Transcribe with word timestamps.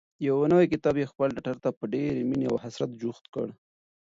یو 0.27 0.35
نوی 0.51 0.65
کتاب 0.73 0.95
یې 0.99 1.09
خپل 1.11 1.27
ټټر 1.35 1.55
ته 1.63 1.69
په 1.77 1.83
ډېرې 1.93 2.21
مینې 2.29 2.45
او 2.51 2.57
حسرت 2.63 2.91
جوخت 3.01 3.25
کړ. 3.33 3.47